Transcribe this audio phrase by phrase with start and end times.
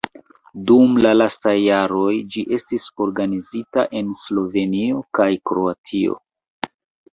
[0.69, 6.21] Dum la lastaj jaroj ĝi estis organizita en Slovenio kaj Kroatio.